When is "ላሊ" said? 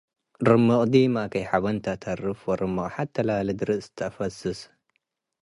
3.27-3.47